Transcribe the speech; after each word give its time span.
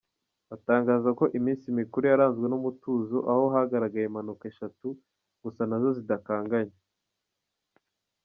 Atangaza 0.55 1.09
ko 1.19 1.25
iminsi 1.37 1.65
mikuru 1.79 2.03
yaranzwe 2.11 2.45
n’umutuzo, 2.49 3.17
aho 3.31 3.43
hagaragaye 3.55 4.05
impanuka 4.07 4.43
eshatu 4.51 4.87
gusa 5.43 5.61
nazo 5.69 5.89
zidakanganye. 5.97 6.77